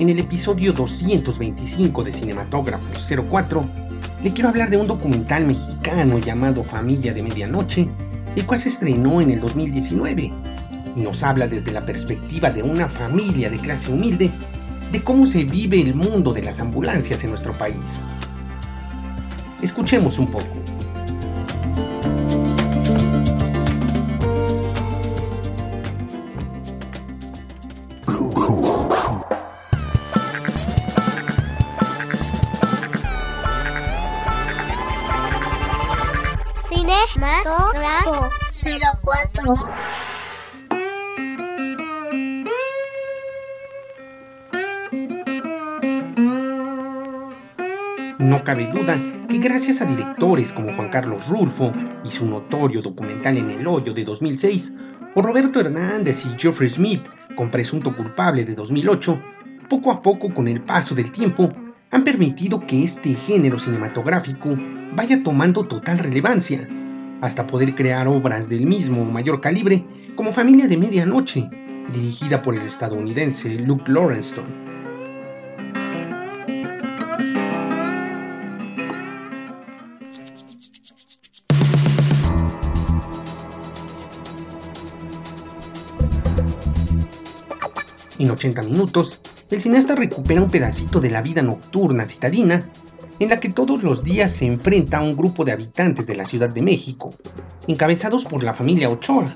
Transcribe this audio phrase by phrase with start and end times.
[0.00, 2.86] en el episodio 225 de Cinematógrafo
[3.30, 3.68] 04,
[4.24, 7.86] le quiero hablar de un documental mexicano llamado Familia de Medianoche,
[8.34, 10.32] el cual se estrenó en el 2019.
[10.96, 14.30] Nos habla desde la perspectiva de una familia de clase humilde
[14.90, 18.02] de cómo se vive el mundo de las ambulancias en nuestro país.
[19.60, 20.59] Escuchemos un poco.
[37.12, 38.30] Cinematógrafo
[39.02, 39.54] 04
[48.18, 51.72] No cabe duda que gracias a directores como Juan Carlos Rulfo
[52.04, 54.72] y su notorio documental En el Hoyo de 2006,
[55.14, 59.20] o Roberto Hernández y Geoffrey Smith con Presunto Culpable de 2008,
[59.68, 61.52] poco a poco con el paso del tiempo
[61.90, 64.56] han permitido que este género cinematográfico
[64.94, 66.68] vaya tomando total relevancia,
[67.20, 69.84] hasta poder crear obras del mismo mayor calibre
[70.16, 71.48] como Familia de Medianoche,
[71.92, 74.40] dirigida por el estadounidense Luke Lawrence.
[88.18, 89.18] En 80 minutos,
[89.50, 92.68] el cineasta recupera un pedacito de la vida nocturna citadina,
[93.20, 96.24] en la que todos los días se enfrenta a un grupo de habitantes de la
[96.24, 97.14] Ciudad de México,
[97.68, 99.26] encabezados por la familia Ochoa,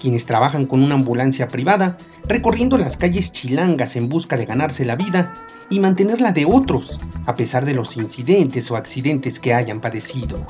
[0.00, 1.96] quienes trabajan con una ambulancia privada,
[2.26, 5.34] recorriendo las calles chilangas en busca de ganarse la vida
[5.70, 10.44] y mantenerla de otros, a pesar de los incidentes o accidentes que hayan padecido.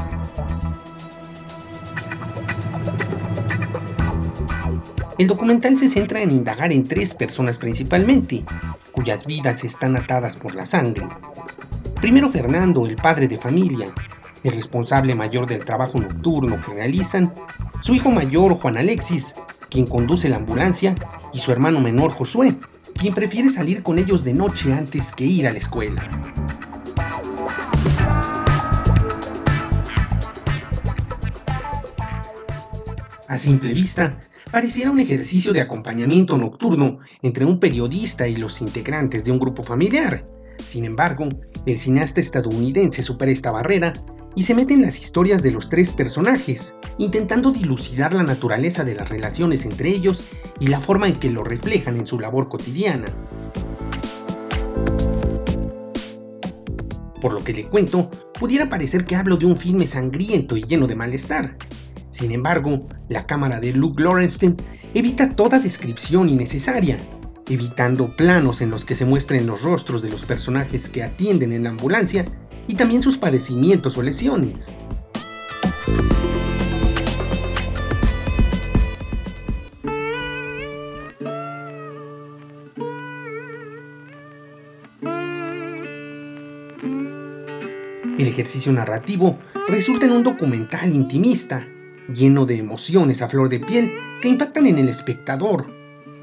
[5.18, 8.44] El documental se centra en indagar en tres personas principalmente,
[8.90, 11.06] cuyas vidas están atadas por la sangre.
[12.04, 13.88] Primero Fernando, el padre de familia,
[14.42, 17.32] el responsable mayor del trabajo nocturno que realizan,
[17.80, 19.34] su hijo mayor Juan Alexis,
[19.70, 20.96] quien conduce la ambulancia,
[21.32, 22.56] y su hermano menor Josué,
[22.94, 26.02] quien prefiere salir con ellos de noche antes que ir a la escuela.
[33.28, 34.20] A simple vista,
[34.52, 39.62] pareciera un ejercicio de acompañamiento nocturno entre un periodista y los integrantes de un grupo
[39.62, 40.26] familiar.
[40.66, 41.28] Sin embargo,
[41.66, 43.92] el cineasta estadounidense supera esta barrera
[44.34, 48.94] y se mete en las historias de los tres personajes, intentando dilucidar la naturaleza de
[48.94, 50.24] las relaciones entre ellos
[50.58, 53.06] y la forma en que lo reflejan en su labor cotidiana.
[57.20, 60.86] Por lo que le cuento, pudiera parecer que hablo de un filme sangriento y lleno
[60.86, 61.56] de malestar,
[62.14, 64.54] sin embargo, la cámara de Luke Lawrence
[64.94, 66.96] evita toda descripción innecesaria,
[67.48, 71.64] evitando planos en los que se muestren los rostros de los personajes que atienden en
[71.64, 72.24] la ambulancia
[72.66, 74.74] y también sus padecimientos o lesiones.
[88.18, 91.66] El ejercicio narrativo resulta en un documental intimista,
[92.12, 93.92] lleno de emociones a flor de piel
[94.22, 95.66] que impactan en el espectador,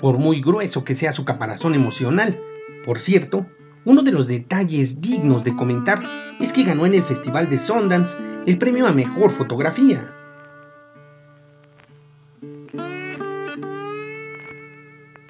[0.02, 2.42] por muy grueso que sea su caparazón emocional.
[2.84, 3.46] Por cierto,
[3.86, 6.04] uno de los detalles dignos de comentar
[6.40, 10.12] es que ganó en el Festival de Sundance el premio a Mejor Fotografía.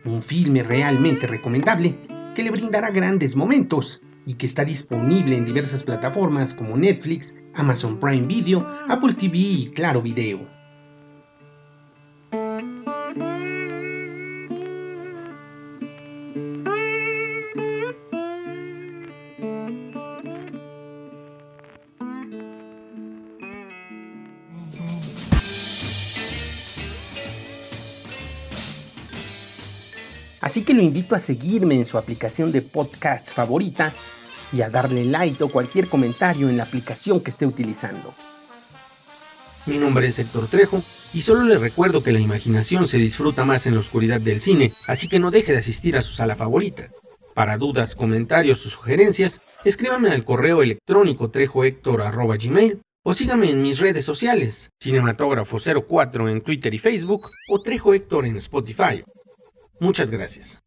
[0.05, 1.97] Un filme realmente recomendable
[2.33, 7.99] que le brindará grandes momentos y que está disponible en diversas plataformas como Netflix, Amazon
[7.99, 10.60] Prime Video, Apple TV y Claro Video.
[30.41, 33.93] Así que lo invito a seguirme en su aplicación de podcast favorita
[34.51, 38.13] y a darle like o cualquier comentario en la aplicación que esté utilizando.
[39.67, 40.81] Mi nombre es Héctor Trejo
[41.13, 44.73] y solo le recuerdo que la imaginación se disfruta más en la oscuridad del cine,
[44.87, 46.87] así que no deje de asistir a su sala favorita.
[47.35, 54.03] Para dudas, comentarios o sugerencias, escríbame al correo electrónico trejohector.gmail o sígame en mis redes
[54.03, 58.99] sociales, Cinematógrafo04 en Twitter y Facebook o Trejo Héctor en Spotify.
[59.81, 60.61] Muchas gracias.